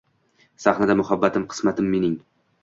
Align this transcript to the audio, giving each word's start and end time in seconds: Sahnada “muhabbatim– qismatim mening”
Sahnada 0.63 0.95
“muhabbatim– 1.01 1.45
qismatim 1.53 1.93
mening” 1.93 2.19